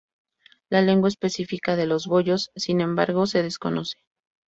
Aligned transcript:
La 0.71 0.81
lengua 0.81 1.09
específica 1.09 1.75
de 1.75 1.85
los 1.85 2.07
boyos, 2.07 2.49
sin 2.55 2.81
embargo, 2.81 3.27
se 3.27 3.43
desconoce. 3.43 3.97